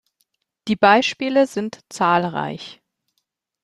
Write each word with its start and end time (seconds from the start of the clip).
Die 0.67 0.75
Beispiele 0.75 1.45
sind 1.45 1.81
zahlreich. 1.89 2.81